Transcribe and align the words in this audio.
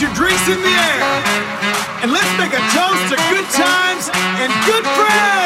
raise 0.00 0.08
your 0.08 0.14
drinks 0.14 0.48
in 0.48 0.60
the 0.62 0.68
air. 0.68 1.02
And 2.02 2.12
let's 2.12 2.38
make 2.38 2.52
a 2.52 2.62
toast 2.72 3.10
to 3.10 3.16
good 3.28 3.44
times 3.50 4.10
and 4.40 4.52
good 4.66 4.84
friends. 4.96 5.39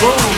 Boom. 0.00 0.29